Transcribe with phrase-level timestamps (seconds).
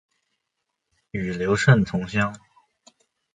[1.11, 2.35] 与刘胜同乡。